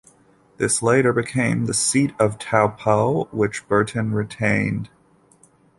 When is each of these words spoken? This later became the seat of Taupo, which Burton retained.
This 0.57 0.81
later 0.81 1.13
became 1.13 1.65
the 1.65 1.75
seat 1.75 2.15
of 2.19 2.39
Taupo, 2.39 3.25
which 3.25 3.67
Burton 3.67 4.13
retained. 4.13 4.89